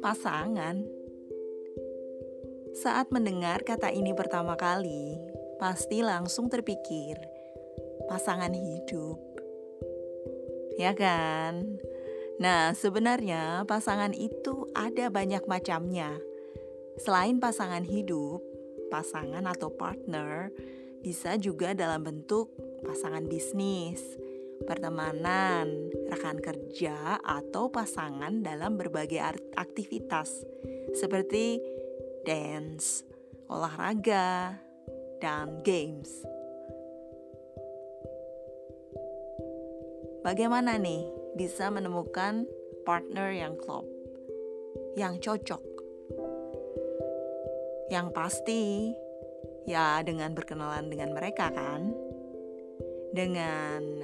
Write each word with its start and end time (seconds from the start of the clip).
Pasangan 0.00 0.80
Saat 2.72 3.12
mendengar 3.12 3.60
kata 3.60 3.92
ini 3.92 4.16
pertama 4.16 4.56
kali, 4.56 5.20
pasti 5.60 6.00
langsung 6.00 6.48
terpikir 6.48 7.20
pasangan 8.08 8.48
hidup. 8.48 9.20
Ya 10.80 10.96
kan? 10.96 11.76
Nah, 12.40 12.72
sebenarnya 12.72 13.68
pasangan 13.68 14.16
itu 14.16 14.72
ada 14.72 15.12
banyak 15.12 15.44
macamnya. 15.44 16.16
Selain 16.96 17.36
pasangan 17.36 17.84
hidup, 17.84 18.40
pasangan 18.88 19.44
atau 19.44 19.68
partner 19.68 20.48
bisa 21.04 21.36
juga 21.36 21.76
dalam 21.76 22.08
bentuk 22.08 22.56
pasangan 22.88 23.28
bisnis, 23.28 24.00
pertemanan, 24.64 25.92
rekan 26.08 26.40
kerja, 26.70 27.18
atau 27.18 27.66
pasangan 27.66 28.46
dalam 28.46 28.78
berbagai 28.78 29.18
aktivitas 29.58 30.46
seperti 30.94 31.58
dance, 32.22 33.02
olahraga, 33.50 34.54
dan 35.18 35.66
games. 35.66 36.22
Bagaimana 40.22 40.78
nih 40.78 41.10
bisa 41.34 41.74
menemukan 41.74 42.46
partner 42.86 43.34
yang 43.34 43.58
klop, 43.58 43.90
yang 44.94 45.18
cocok. 45.18 45.66
Yang 47.90 48.06
pasti, 48.14 48.94
ya 49.66 49.98
dengan 50.06 50.38
berkenalan 50.38 50.86
dengan 50.86 51.18
mereka 51.18 51.50
kan, 51.50 51.90
dengan 53.10 53.99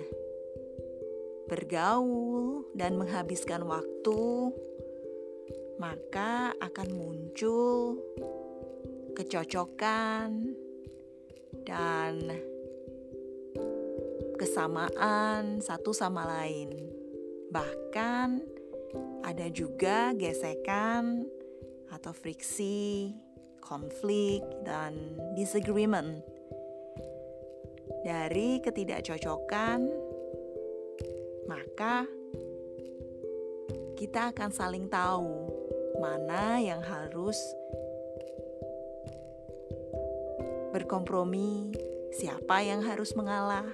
bergaul 1.46 2.66
dan 2.74 2.98
menghabiskan 2.98 3.62
waktu, 3.66 4.52
maka 5.78 6.52
akan 6.58 6.88
muncul 6.92 8.02
kecocokan 9.16 10.52
dan 11.64 12.14
kesamaan 14.36 15.64
satu 15.64 15.96
sama 15.96 16.28
lain. 16.28 16.76
Bahkan 17.50 18.28
ada 19.24 19.46
juga 19.50 20.12
gesekan 20.14 21.24
atau 21.90 22.12
friksi, 22.12 23.14
konflik, 23.64 24.44
dan 24.62 24.94
disagreement. 25.34 26.22
Dari 28.06 28.62
ketidakcocokan, 28.62 30.05
maka 31.46 32.06
kita 33.96 34.34
akan 34.34 34.50
saling 34.52 34.86
tahu 34.92 35.50
mana 35.96 36.60
yang 36.60 36.84
harus 36.84 37.38
berkompromi, 40.76 41.72
siapa 42.12 42.60
yang 42.60 42.84
harus 42.84 43.16
mengalah, 43.16 43.64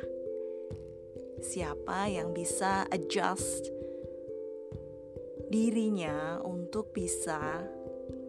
siapa 1.42 2.06
yang 2.06 2.30
bisa 2.30 2.86
adjust 2.94 3.66
dirinya 5.50 6.38
untuk 6.46 6.94
bisa 6.94 7.66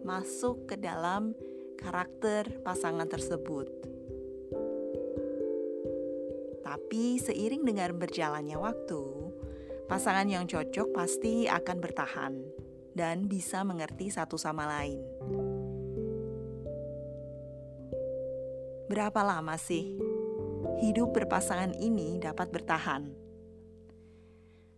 masuk 0.02 0.68
ke 0.68 0.76
dalam 0.76 1.32
karakter 1.78 2.60
pasangan 2.66 3.08
tersebut. 3.08 3.70
Tapi 6.60 7.16
seiring 7.22 7.62
dengan 7.64 7.96
berjalannya 7.96 8.58
waktu, 8.58 9.23
pasangan 9.84 10.24
yang 10.24 10.48
cocok 10.48 10.96
pasti 10.96 11.44
akan 11.44 11.76
bertahan 11.80 12.32
dan 12.96 13.28
bisa 13.28 13.60
mengerti 13.66 14.08
satu 14.08 14.40
sama 14.40 14.64
lain. 14.64 15.02
Berapa 18.88 19.20
lama 19.24 19.56
sih 19.56 19.96
hidup 20.84 21.16
berpasangan 21.16 21.72
ini 21.76 22.20
dapat 22.20 22.52
bertahan. 22.52 23.10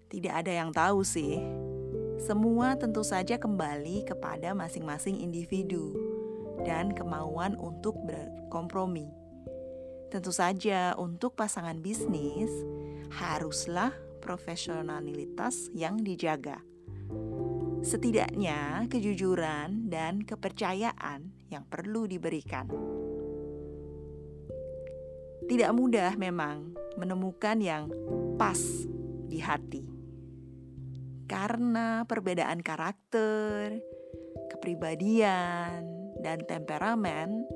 Tidak 0.06 0.32
ada 0.32 0.52
yang 0.54 0.70
tahu 0.70 1.02
sih. 1.02 1.42
Semua 2.16 2.78
tentu 2.78 3.04
saja 3.04 3.36
kembali 3.36 4.08
kepada 4.08 4.56
masing-masing 4.56 5.20
individu 5.20 5.92
dan 6.64 6.94
kemauan 6.94 7.58
untuk 7.60 7.98
berkompromi. 8.06 9.10
Tentu 10.08 10.32
saja 10.32 10.94
untuk 10.96 11.36
pasangan 11.36 11.76
bisnis 11.82 12.48
haruslah 13.12 14.05
profesionalitas 14.26 15.70
yang 15.70 16.02
dijaga. 16.02 16.58
Setidaknya 17.86 18.90
kejujuran 18.90 19.86
dan 19.86 20.26
kepercayaan 20.26 21.30
yang 21.46 21.62
perlu 21.70 22.10
diberikan. 22.10 22.66
Tidak 25.46 25.70
mudah 25.70 26.18
memang 26.18 26.74
menemukan 26.98 27.62
yang 27.62 27.86
pas 28.34 28.58
di 29.30 29.38
hati. 29.38 29.86
Karena 31.30 32.02
perbedaan 32.02 32.58
karakter, 32.66 33.78
kepribadian, 34.50 35.86
dan 36.18 36.42
temperamen 36.42 37.46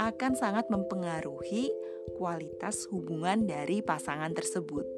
akan 0.00 0.32
sangat 0.32 0.72
mempengaruhi 0.72 1.68
kualitas 2.16 2.88
hubungan 2.88 3.44
dari 3.44 3.84
pasangan 3.84 4.32
tersebut. 4.32 4.95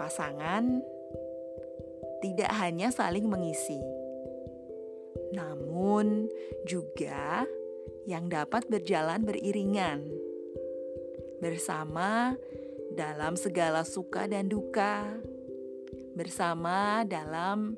Pasangan 0.00 0.80
tidak 2.24 2.48
hanya 2.56 2.88
saling 2.88 3.28
mengisi, 3.28 3.76
namun 5.36 6.24
juga 6.64 7.44
yang 8.08 8.32
dapat 8.32 8.64
berjalan 8.72 9.20
beriringan 9.28 10.08
bersama 11.44 12.32
dalam 12.96 13.36
segala 13.36 13.84
suka 13.84 14.24
dan 14.24 14.48
duka, 14.48 15.20
bersama 16.16 17.04
dalam 17.04 17.76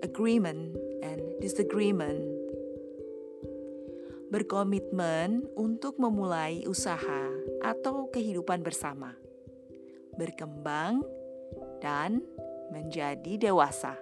agreement 0.00 0.80
and 1.04 1.20
disagreement. 1.44 2.24
Berkomitmen 4.32 5.44
untuk 5.60 6.00
memulai 6.00 6.64
usaha 6.64 7.28
atau 7.60 8.08
kehidupan 8.14 8.62
bersama, 8.62 9.18
berkembang, 10.18 11.02
dan 11.82 12.22
menjadi 12.70 13.50
dewasa. 13.50 13.98